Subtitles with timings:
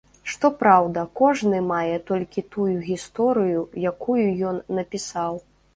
[0.35, 3.61] Што праўда, кожны мае толькі тую гісторыю,
[3.95, 5.43] якую ён напісаў.